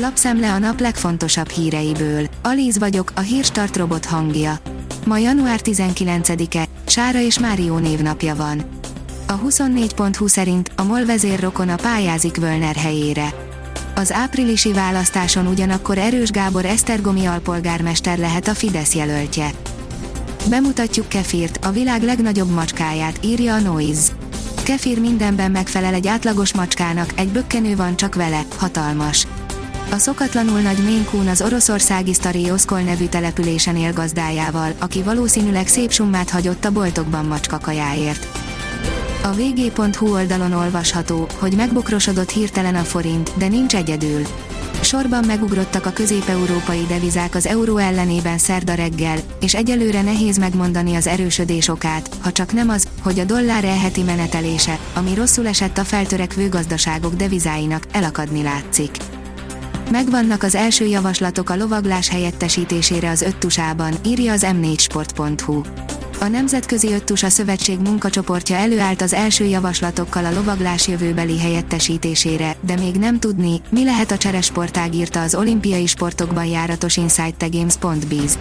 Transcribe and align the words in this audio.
Lapszemle 0.00 0.52
a 0.52 0.58
nap 0.58 0.80
legfontosabb 0.80 1.48
híreiből. 1.48 2.28
Alíz 2.42 2.78
vagyok, 2.78 3.12
a 3.14 3.20
hírstart 3.20 3.76
robot 3.76 4.04
hangja. 4.04 4.58
Ma 5.06 5.18
január 5.18 5.60
19-e, 5.64 6.64
Sára 6.86 7.20
és 7.20 7.38
Márió 7.38 7.78
névnapja 7.78 8.34
van. 8.36 8.64
A 9.26 9.38
24.20 9.40 10.28
szerint 10.28 10.70
a 10.76 10.82
MOL 10.82 11.04
vezér 11.04 11.40
rokona 11.40 11.74
pályázik 11.74 12.36
Völner 12.36 12.74
helyére. 12.74 13.34
Az 13.94 14.12
áprilisi 14.12 14.72
választáson 14.72 15.46
ugyanakkor 15.46 15.98
Erős 15.98 16.30
Gábor 16.30 16.64
Esztergomi 16.64 17.26
alpolgármester 17.26 18.18
lehet 18.18 18.48
a 18.48 18.54
Fidesz 18.54 18.94
jelöltje. 18.94 19.50
Bemutatjuk 20.48 21.08
Kefirt, 21.08 21.64
a 21.64 21.70
világ 21.70 22.02
legnagyobb 22.02 22.50
macskáját, 22.50 23.18
írja 23.24 23.54
a 23.54 23.60
Noise. 23.60 24.12
Kefir 24.62 25.00
mindenben 25.00 25.50
megfelel 25.50 25.94
egy 25.94 26.06
átlagos 26.06 26.54
macskának, 26.54 27.12
egy 27.14 27.28
bökkenő 27.28 27.76
van 27.76 27.96
csak 27.96 28.14
vele, 28.14 28.42
hatalmas. 28.56 29.26
A 29.90 29.98
szokatlanul 29.98 30.60
nagy 30.60 30.78
Maine 31.12 31.30
az 31.30 31.42
oroszországi 31.42 32.12
Stari 32.12 32.50
Oszkol 32.50 32.80
nevű 32.80 33.06
településen 33.06 33.76
él 33.76 33.92
gazdájával, 33.92 34.72
aki 34.78 35.02
valószínűleg 35.02 35.66
szép 35.66 35.90
summát 35.90 36.30
hagyott 36.30 36.64
a 36.64 36.72
boltokban 36.72 37.24
macskakajáért. 37.24 38.26
A 39.22 39.28
vg.hu 39.28 40.12
oldalon 40.12 40.52
olvasható, 40.52 41.28
hogy 41.38 41.56
megbokrosodott 41.56 42.30
hirtelen 42.30 42.74
a 42.74 42.82
forint, 42.82 43.32
de 43.38 43.48
nincs 43.48 43.76
egyedül. 43.76 44.22
Sorban 44.80 45.24
megugrottak 45.24 45.86
a 45.86 45.92
közép-európai 45.92 46.86
devizák 46.88 47.34
az 47.34 47.46
euró 47.46 47.76
ellenében 47.76 48.38
szerda 48.38 48.74
reggel, 48.74 49.18
és 49.40 49.54
egyelőre 49.54 50.02
nehéz 50.02 50.38
megmondani 50.38 50.94
az 50.94 51.06
erősödés 51.06 51.68
okát, 51.68 52.08
ha 52.20 52.32
csak 52.32 52.52
nem 52.52 52.68
az, 52.68 52.88
hogy 53.02 53.18
a 53.18 53.24
dollár 53.24 53.64
elheti 53.64 54.02
menetelése, 54.02 54.78
ami 54.94 55.14
rosszul 55.14 55.46
esett 55.46 55.78
a 55.78 55.84
feltörekvő 55.84 56.48
gazdaságok 56.48 57.14
devizáinak, 57.14 57.84
elakadni 57.92 58.42
látszik. 58.42 58.90
Megvannak 59.90 60.42
az 60.42 60.54
első 60.54 60.84
javaslatok 60.84 61.50
a 61.50 61.56
lovaglás 61.56 62.08
helyettesítésére 62.08 63.10
az 63.10 63.22
öttusában, 63.22 63.94
írja 64.06 64.32
az 64.32 64.46
m4sport.hu. 64.46 65.60
A 66.20 66.26
Nemzetközi 66.26 66.92
Öttusa 66.92 67.28
Szövetség 67.28 67.78
munkacsoportja 67.78 68.56
előállt 68.56 69.02
az 69.02 69.12
első 69.12 69.44
javaslatokkal 69.44 70.24
a 70.24 70.32
lovaglás 70.32 70.88
jövőbeli 70.88 71.38
helyettesítésére, 71.38 72.56
de 72.60 72.76
még 72.76 72.94
nem 72.94 73.18
tudni, 73.18 73.60
mi 73.70 73.84
lehet 73.84 74.10
a 74.10 74.16
cseresportág 74.16 74.94
írta 74.94 75.22
az 75.22 75.34
olimpiai 75.34 75.86
sportokban 75.86 76.46
járatos 76.46 76.96
InsideTheGames.biz. 76.96 78.38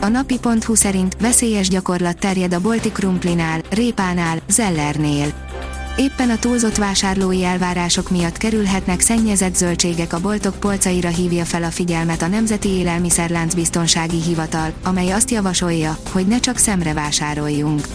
A 0.00 0.08
napi.hu 0.08 0.74
szerint 0.74 1.16
veszélyes 1.20 1.68
gyakorlat 1.68 2.18
terjed 2.18 2.54
a 2.54 2.60
bolti 2.60 2.92
krumplinál, 2.92 3.60
répánál, 3.70 4.38
zellernél. 4.48 5.53
Éppen 5.96 6.30
a 6.30 6.38
túlzott 6.38 6.76
vásárlói 6.76 7.44
elvárások 7.44 8.10
miatt 8.10 8.36
kerülhetnek 8.36 9.00
szennyezett 9.00 9.54
zöldségek 9.54 10.12
a 10.12 10.20
boltok 10.20 10.54
polcaira 10.54 11.08
hívja 11.08 11.44
fel 11.44 11.62
a 11.62 11.70
figyelmet 11.70 12.22
a 12.22 12.26
Nemzeti 12.26 12.68
Élelmiszerlánc 12.68 13.54
Biztonsági 13.54 14.22
Hivatal, 14.22 14.72
amely 14.82 15.10
azt 15.10 15.30
javasolja, 15.30 15.98
hogy 16.12 16.26
ne 16.26 16.40
csak 16.40 16.56
szemre 16.56 16.92
vásároljunk. 16.92 17.86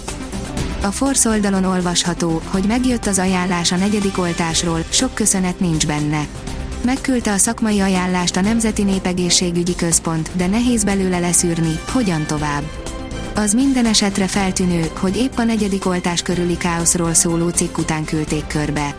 A 0.81 0.92
Force 0.92 1.30
oldalon 1.30 1.64
olvasható, 1.64 2.42
hogy 2.45 2.64
megjött 2.64 3.05
az 3.05 3.20
ajánlás 3.20 3.72
a 3.72 3.75
negyedik 3.75 4.17
oltásról, 4.17 4.83
sok 4.89 5.14
köszönet 5.14 5.59
nincs 5.59 5.88
benne. 5.88 6.27
Megküldte 6.86 7.31
a 7.31 7.38
szakmai 7.38 7.80
ajánlást 7.80 8.36
a 8.36 8.42
Nemzeti 8.42 8.83
Népegészségügyi 8.83 9.75
Központ, 9.75 10.30
de 10.33 10.47
nehéz 10.47 10.83
belőle 10.83 11.20
leszűrni, 11.20 11.80
hogyan 11.92 12.25
tovább. 12.25 12.64
Az 13.40 13.54
minden 13.54 13.86
esetre 13.86 14.28
feltűnő, 14.28 14.92
hogy 15.00 15.18
épp 15.18 15.38
a 15.38 15.44
negyedik 15.44 15.86
oltás 15.86 16.22
körüli 16.22 16.58
káoszról 16.58 17.14
szóló 17.14 17.50
cikk 17.50 17.78
után 17.78 18.06
küldték 18.06 18.48
körbe. 18.48 18.95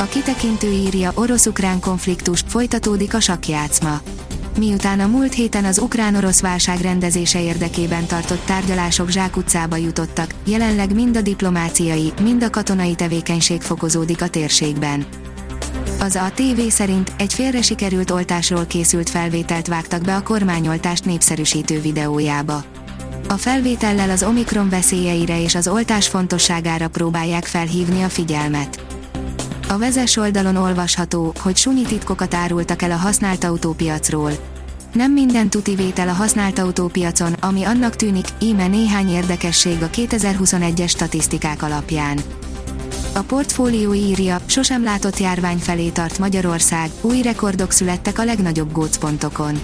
A 0.00 0.04
kitekintő 0.04 0.70
írja 0.70 1.12
orosz-ukrán 1.14 1.80
konfliktus, 1.80 2.44
folytatódik 2.46 3.14
a 3.14 3.20
sakjátszma. 3.20 4.00
Miután 4.58 5.00
a 5.00 5.06
múlt 5.06 5.32
héten 5.32 5.64
az 5.64 5.78
ukrán-orosz 5.78 6.40
válság 6.40 6.80
rendezése 6.80 7.42
érdekében 7.42 8.06
tartott 8.06 8.44
tárgyalások 8.44 9.10
zsákutcába 9.10 9.76
jutottak, 9.76 10.34
jelenleg 10.44 10.94
mind 10.94 11.16
a 11.16 11.20
diplomáciai, 11.20 12.12
mind 12.22 12.42
a 12.42 12.50
katonai 12.50 12.94
tevékenység 12.94 13.60
fokozódik 13.60 14.22
a 14.22 14.28
térségben. 14.28 15.06
Az 16.00 16.14
a 16.14 16.32
TV 16.34 16.60
szerint 16.68 17.12
egy 17.18 17.34
félre 17.34 17.62
sikerült 17.62 18.10
oltásról 18.10 18.66
készült 18.66 19.10
felvételt 19.10 19.66
vágtak 19.66 20.02
be 20.02 20.16
a 20.16 20.22
kormányoltást 20.22 21.04
népszerűsítő 21.04 21.80
videójába. 21.80 22.64
A 23.28 23.36
felvétellel 23.36 24.10
az 24.10 24.22
Omikron 24.22 24.68
veszélyeire 24.68 25.42
és 25.42 25.54
az 25.54 25.68
oltás 25.68 26.08
fontosságára 26.08 26.88
próbálják 26.88 27.44
felhívni 27.44 28.02
a 28.02 28.08
figyelmet. 28.08 28.84
A 29.68 29.78
vezes 29.78 30.16
oldalon 30.16 30.56
olvasható, 30.56 31.34
hogy 31.38 31.56
sunyi 31.56 31.82
titkokat 31.82 32.34
árultak 32.34 32.82
el 32.82 32.90
a 32.90 32.96
használt 32.96 33.44
autópiacról. 33.44 34.32
Nem 34.92 35.12
minden 35.12 35.48
tuti 35.48 35.74
vétel 35.74 36.08
a 36.08 36.12
használt 36.12 36.58
autópiacon, 36.58 37.32
ami 37.32 37.62
annak 37.62 37.96
tűnik, 37.96 38.26
íme 38.40 38.66
néhány 38.66 39.08
érdekesség 39.08 39.82
a 39.82 39.90
2021-es 39.90 40.88
statisztikák 40.88 41.62
alapján. 41.62 42.18
A 43.14 43.20
portfólió 43.20 43.94
írja, 43.94 44.40
sosem 44.46 44.82
látott 44.82 45.18
járvány 45.18 45.58
felé 45.58 45.88
tart 45.88 46.18
Magyarország, 46.18 46.90
új 47.00 47.22
rekordok 47.22 47.70
születtek 47.70 48.18
a 48.18 48.24
legnagyobb 48.24 48.72
gócpontokon. 48.72 49.60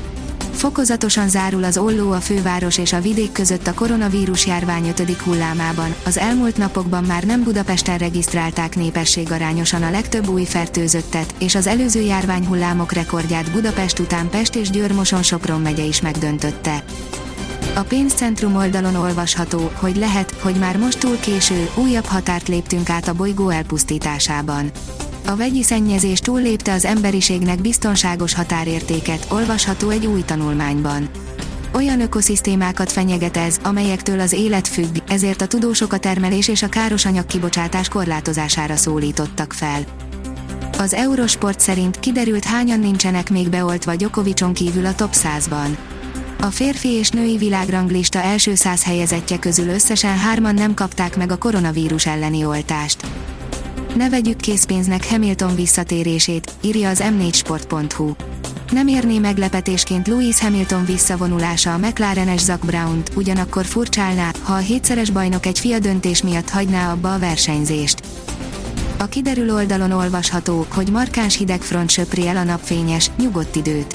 Fokozatosan 0.58 1.28
zárul 1.28 1.64
az 1.64 1.78
olló 1.78 2.10
a 2.12 2.20
főváros 2.20 2.78
és 2.78 2.92
a 2.92 3.00
vidék 3.00 3.32
között 3.32 3.66
a 3.66 3.74
koronavírus 3.74 4.46
járvány 4.46 4.88
5. 4.88 5.10
hullámában. 5.12 5.94
Az 6.04 6.18
elmúlt 6.18 6.56
napokban 6.56 7.04
már 7.04 7.24
nem 7.24 7.42
Budapesten 7.42 7.98
regisztrálták 7.98 8.76
népességarányosan 8.76 9.82
a 9.82 9.90
legtöbb 9.90 10.28
új 10.28 10.44
fertőzöttet, 10.44 11.34
és 11.38 11.54
az 11.54 11.66
előző 11.66 12.00
járványhullámok 12.00 12.92
rekordját 12.92 13.52
Budapest 13.52 13.98
után 13.98 14.28
Pest 14.30 14.54
és 14.54 14.70
Győr-Moson-Sopron 14.70 15.60
megye 15.60 15.84
is 15.84 16.00
megdöntötte. 16.00 16.84
A 17.74 17.82
pénzcentrum 17.82 18.56
oldalon 18.56 18.94
olvasható, 18.94 19.70
hogy 19.74 19.96
lehet, 19.96 20.34
hogy 20.40 20.54
már 20.54 20.76
most 20.76 20.98
túl 20.98 21.16
késő, 21.20 21.70
újabb 21.74 22.04
határt 22.04 22.48
léptünk 22.48 22.90
át 22.90 23.08
a 23.08 23.14
bolygó 23.14 23.48
elpusztításában. 23.48 24.70
A 25.28 25.36
vegyi 25.36 25.62
szennyezés 25.62 26.18
túllépte 26.18 26.72
az 26.72 26.84
emberiségnek 26.84 27.60
biztonságos 27.60 28.34
határértéket, 28.34 29.26
olvasható 29.30 29.88
egy 29.88 30.06
új 30.06 30.22
tanulmányban. 30.22 31.08
Olyan 31.74 32.00
ökoszisztémákat 32.00 32.92
fenyeget 32.92 33.36
ez, 33.36 33.58
amelyektől 33.62 34.20
az 34.20 34.32
élet 34.32 34.68
függ, 34.68 34.96
ezért 35.08 35.42
a 35.42 35.46
tudósok 35.46 35.92
a 35.92 35.98
termelés 35.98 36.48
és 36.48 36.62
a 36.62 36.68
káros 36.68 37.04
anyag 37.04 37.26
kibocsátás 37.26 37.88
korlátozására 37.88 38.76
szólítottak 38.76 39.52
fel. 39.52 39.84
Az 40.78 40.94
Eurosport 40.94 41.60
szerint 41.60 42.00
kiderült 42.00 42.44
hányan 42.44 42.80
nincsenek 42.80 43.30
még 43.30 43.48
beoltva 43.48 43.94
Gyokovicson 43.94 44.52
kívül 44.52 44.86
a 44.86 44.94
top 44.94 45.14
100-ban. 45.14 45.76
A 46.40 46.46
férfi 46.46 46.88
és 46.88 47.10
női 47.10 47.36
világranglista 47.36 48.22
első 48.22 48.54
száz 48.54 48.84
helyezettje 48.84 49.38
közül 49.38 49.68
összesen 49.68 50.18
hárman 50.18 50.54
nem 50.54 50.74
kapták 50.74 51.16
meg 51.16 51.32
a 51.32 51.38
koronavírus 51.38 52.06
elleni 52.06 52.44
oltást. 52.44 53.06
Ne 53.98 54.08
vegyük 54.08 54.36
készpénznek 54.36 55.08
Hamilton 55.08 55.54
visszatérését, 55.54 56.52
írja 56.60 56.88
az 56.88 57.02
m4sport.hu. 57.04 58.12
Nem 58.70 58.86
érné 58.88 59.18
meglepetésként 59.18 60.06
Lewis 60.06 60.40
Hamilton 60.40 60.84
visszavonulása 60.84 61.74
a 61.74 61.78
McLaren-es 61.78 62.40
Zach 62.40 62.64
Brown-t, 62.64 63.10
ugyanakkor 63.14 63.64
furcsálná, 63.64 64.30
ha 64.42 64.52
a 64.52 64.56
hétszeres 64.56 65.10
bajnok 65.10 65.46
egy 65.46 65.58
fia 65.58 65.78
döntés 65.78 66.22
miatt 66.22 66.50
hagyná 66.50 66.92
abba 66.92 67.14
a 67.14 67.18
versenyzést. 67.18 68.02
A 68.98 69.04
kiderül 69.04 69.54
oldalon 69.54 69.90
olvasható, 69.90 70.66
hogy 70.74 70.90
markáns 70.90 71.36
hidegfront 71.36 71.90
söpri 71.90 72.26
el 72.26 72.36
a 72.36 72.44
napfényes, 72.44 73.10
nyugodt 73.18 73.56
időt. 73.56 73.94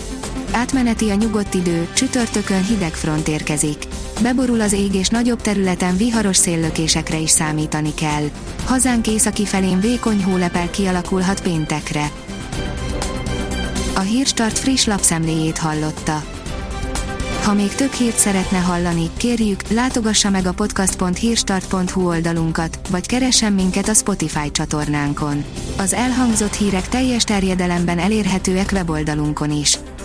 Átmeneti 0.55 1.09
a 1.09 1.15
nyugodt 1.15 1.53
idő, 1.53 1.87
csütörtökön 1.93 2.63
hidegfront 2.65 3.27
érkezik. 3.27 3.87
Beborul 4.21 4.61
az 4.61 4.73
ég 4.73 4.95
és 4.95 5.07
nagyobb 5.07 5.41
területen 5.41 5.97
viharos 5.97 6.37
széllökésekre 6.37 7.17
is 7.17 7.29
számítani 7.29 7.93
kell. 7.93 8.23
Hazánk 8.65 9.07
északi 9.07 9.45
felén 9.45 9.79
vékony 9.79 10.23
hólepel 10.23 10.69
kialakulhat 10.69 11.41
péntekre. 11.41 12.11
A 13.95 13.99
Hírstart 13.99 14.59
friss 14.59 14.85
lapszemléjét 14.85 15.57
hallotta. 15.57 16.23
Ha 17.43 17.53
még 17.53 17.75
több 17.75 17.91
hírt 17.91 18.17
szeretne 18.17 18.57
hallani, 18.57 19.09
kérjük, 19.17 19.61
látogassa 19.67 20.29
meg 20.29 20.45
a 20.45 20.53
podcast.hírstart.hu 20.53 22.07
oldalunkat, 22.07 22.79
vagy 22.89 23.05
keressen 23.05 23.53
minket 23.53 23.87
a 23.87 23.93
Spotify 23.93 24.51
csatornánkon. 24.51 25.43
Az 25.77 25.93
elhangzott 25.93 26.53
hírek 26.53 26.87
teljes 26.87 27.23
terjedelemben 27.23 27.99
elérhetőek 27.99 28.69
weboldalunkon 28.73 29.51
is. 29.51 29.77